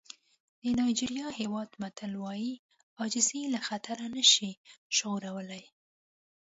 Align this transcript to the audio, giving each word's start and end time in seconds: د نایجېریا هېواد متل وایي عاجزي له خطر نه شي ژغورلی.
د 0.61 0.63
نایجېریا 0.77 1.27
هېواد 1.39 1.69
متل 1.81 2.11
وایي 2.23 2.53
عاجزي 2.99 3.41
له 3.53 3.59
خطر 3.67 3.97
نه 4.15 4.23
شي 4.33 4.51
ژغورلی. 4.95 5.63